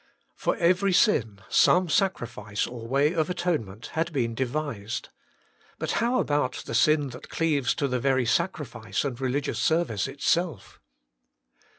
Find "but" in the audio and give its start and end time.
6.01-6.11